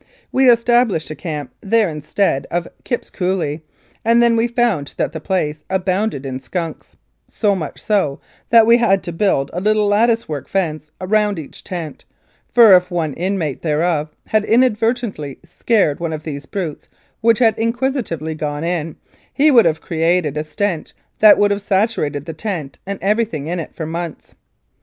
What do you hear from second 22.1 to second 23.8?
the tent and everything in it